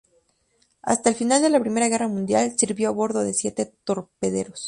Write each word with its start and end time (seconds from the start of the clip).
Hasta 0.81 1.09
el 1.09 1.15
final 1.15 1.43
de 1.43 1.51
la 1.51 1.59
Primera 1.59 1.87
Guerra 1.87 2.07
Mundial 2.07 2.57
sirvió 2.57 2.89
a 2.89 2.91
bordo 2.91 3.21
de 3.23 3.35
siete 3.35 3.71
torpederos. 3.83 4.59